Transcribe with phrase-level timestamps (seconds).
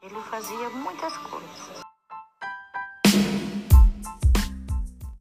[0.00, 1.87] Ele fazia muitas coisas.